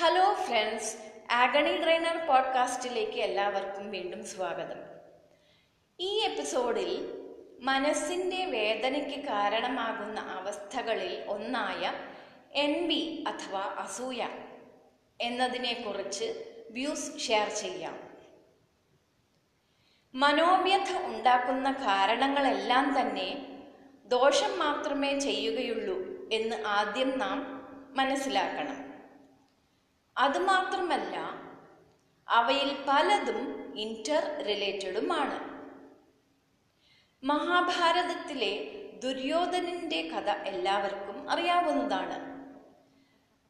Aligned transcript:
Hello 0.00 0.34
friends 0.34 0.96
ആഗണി 1.30 1.76
trainer 1.82 2.26
പോഡ്കാസ്റ്റിലേക്ക് 2.26 3.12
എല്ലാവർക്കും 3.12 3.90
വീണ്ടും 3.90 4.24
സ്വാഗതം. 4.24 4.76
ഈ 6.00 6.20
എപ്പിസോഡിൽ 6.20 7.12
മനസ്സിന്റെ 7.60 8.44
വേദനയ്ക്ക് 8.44 9.24
കാരണമാകുന്ന 9.24 10.20
അവസ്ഥകളിൽ 10.20 11.24
ഒന്നായ 11.28 11.92
എൻ 12.52 12.88
ബി 12.88 13.24
അഥവാ 13.28 13.60
അസൂയ 13.60 14.28
എന്നതിനെക്കുറിച്ച് 15.20 16.44
വ്യൂസ് 16.70 17.18
ഷെയർ 17.18 17.48
ചെയ്യാം. 17.48 17.98
മനോവ്യഥ 20.14 21.04
ഉണ്ടാക്കുന്ന 21.04 21.72
കാരണങ്ങളെല്ലാം 21.72 23.00
തന്നെ 23.00 23.46
ദോഷം 24.06 24.58
മാത്രമേ 24.58 25.18
ചെയ്യുകയുള്ളൂ 25.18 26.28
എന്ന് 26.32 26.64
ആദ്യം 26.66 27.18
നാം 27.18 27.68
മനസ്സിലാക്കണം. 27.96 28.87
അതുമാത്രമല്ല 30.18 31.16
അവയിൽ 32.28 32.70
പലതും 32.88 33.70
ഇന്റർ 33.74 34.24
റിലേറ്റഡുമാണ് 34.46 35.38
മഹാഭാരതത്തിലെ 37.22 38.52
ദുര്യോധനന്റെ 39.04 40.00
കഥ 40.02 40.30
എല്ലാവർക്കും 40.30 41.30
അറിയാവുന്നതാണ്. 41.30 42.18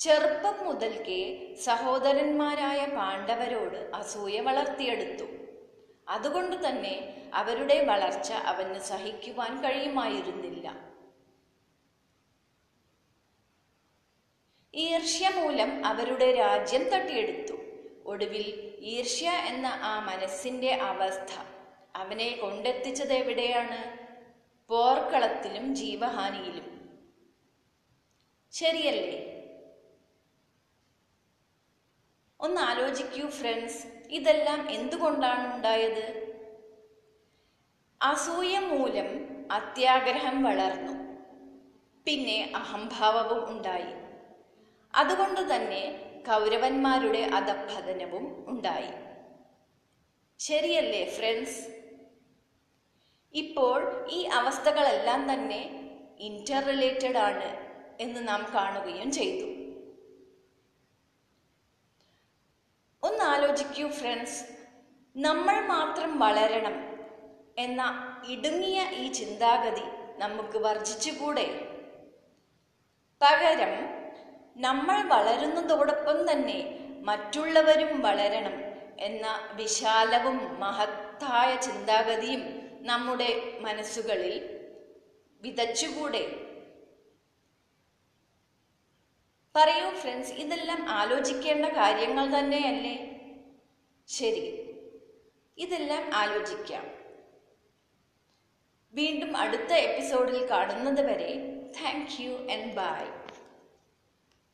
ചെറുപ്പം 0.00 0.56
മുതൽക്കേ 0.66 1.54
സഹോദരന്മാരായ 1.64 2.86
പാണ്ഡവരോട് 2.86 3.90
അസൂയ 3.94 4.40
വളർത്തിയെടുത്തു. 4.40 5.26
അതുകൊണ്ട് 6.08 6.56
തന്നെ 6.68 6.94
അവരുടെ 7.34 7.84
വളർച്ച 7.84 8.32
അവന് 8.32 8.80
സഹിക്കുവാൻ 8.80 9.52
കഴിയുമായിരുന്നില്ല. 9.62 10.83
ഈർഷ്യ 14.74 15.28
മൂലം 15.28 15.86
അവരുടെ 15.86 16.32
രാജ്യം 16.32 16.88
തട്ടിയെടുത്തു. 16.88 17.54
ഒടുവിൽ 18.06 18.76
ഈർഷ്യ 18.80 19.30
എന്ന 19.30 19.66
ആ 19.66 20.00
മനസ്സിന്റെ 20.00 20.74
അവസ്ഥ 20.74 21.42
അവനെ 21.96 22.38
കൊണ്ടെത്തിച്ചത് 22.42 23.12
എവിടെയാണ്? 23.12 23.98
പോർക്കളത്തിലും 24.68 25.74
ജീവഹാനിയിലും. 25.74 26.74
ശരിയല്ലേ? 28.52 29.30
ഒന്ന് 32.40 32.60
ആലോചിക്കൂ 32.60 33.28
ഫ്രണ്ട്സ് 33.28 33.86
ഇതെല്ലാം 34.10 34.70
എന്തുകൊണ്ടാണ് 34.70 35.56
ഉണ്ടായത്? 35.56 36.34
അസൂയ 38.02 38.58
മൂലം 38.58 39.06
അത്യാഗ്രഹം 39.52 40.42
വളർന്നു. 40.42 40.92
പിന്നെ 42.04 42.52
അഹംഭാവവും 42.56 43.50
ഉണ്ടായി. 43.50 44.13
അതുകൊണ്ട് 45.00 45.40
തന്നെ 45.54 45.82
കൗരവന്മാരുടെ 46.28 47.22
അധപ്പതനവും 47.38 48.26
ഉണ്ടായി. 48.48 48.92
ശരിയല്ലേ 50.40 51.02
ഫ്രണ്ട്സ് 51.16 51.60
ഇപ്പോൾ 53.34 54.06
ഈ 54.10 54.24
അവസ്ഥകളെല്ലാം 54.38 55.20
തന്നെ 55.32 55.62
ഇന്റർ 56.20 56.62
റിലേറ്റഡ് 56.64 57.18
ആണ് 57.28 57.48
എന്ന് 58.00 58.20
നാം 58.28 58.42
കാണുകയും 58.54 59.10
ചെയ്തു. 59.12 59.46
ഒന്ന് 63.02 63.24
ആലോചിക്കൂ 63.24 63.88
ഫ്രണ്ട്സ് 63.88 64.40
നമ്മൾ 65.16 65.56
മാത്രം 65.66 66.18
വളരണം 66.18 66.76
എന്ന 67.58 67.82
ഇടുങ്ങിയ 68.28 68.80
ഈ 69.00 69.12
ചിന്താഗതി 69.12 69.84
നമുക്ക് 70.22 70.58
വർജിച്ചുകൂടെ? 70.58 71.46
പകരം 73.20 73.74
നമ്മൾ 74.56 75.02
വളരുന്നതോടൊപ്പം 75.02 76.32
തന്നെ 76.32 76.58
മറ്റുള്ളവരും 77.02 78.00
വളരണം 78.00 78.54
എന്ന 79.00 79.26
വിശാലവും 79.52 80.60
മഹത്തായ 80.60 81.56
ചിന്താഗതിയും 81.56 82.42
നമ്മുടെ 82.86 83.58
മനസ്സുകളിൽ 83.60 84.34
വിതച്ചുകൂടെ. 85.42 86.22
പറയൂ 89.54 89.90
ഫ്രണ്ട്സ് 89.90 90.32
ഇതെല്ലാം 90.32 90.88
ആലോചിക്കേണ്ട 90.88 91.66
കാര്യങ്ങൾ 91.66 92.38
തന്നെയല്ലേ? 92.38 92.96
ശരി 94.08 94.44
ഇതെല്ലാം 95.58 96.14
ആലോചിക്കാം. 96.14 96.86
വീണ്ടും 98.94 99.36
അടുത്ത 99.36 99.72
എപ്പിസോഡിൽ 99.72 100.50
കാണുന്നത് 100.50 101.00
വരെ 101.06 101.30
താങ്ക് 101.70 102.22
യു 102.22 102.32
ആൻഡ് 102.52 102.74
ബൈ 102.74 103.04